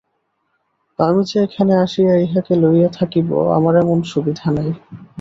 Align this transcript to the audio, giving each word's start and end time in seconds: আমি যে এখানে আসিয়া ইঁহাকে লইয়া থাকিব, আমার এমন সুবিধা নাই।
আমি 0.99 1.21
যে 1.25 1.37
এখানে 1.43 1.73
আসিয়া 1.83 2.13
ইঁহাকে 2.17 2.53
লইয়া 2.63 2.89
থাকিব, 2.99 3.27
আমার 3.57 3.73
এমন 3.83 3.99
সুবিধা 4.11 4.47
নাই। 4.57 4.69